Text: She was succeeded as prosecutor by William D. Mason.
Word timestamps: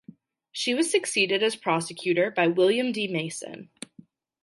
She 0.51 0.73
was 0.73 0.89
succeeded 0.89 1.43
as 1.43 1.55
prosecutor 1.55 2.31
by 2.31 2.47
William 2.47 2.91
D. 2.91 3.07
Mason. 3.07 3.69